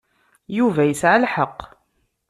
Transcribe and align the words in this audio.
Yuba 0.57 0.81
yesɛa 0.85 1.17
lḥeqq. 1.23 1.59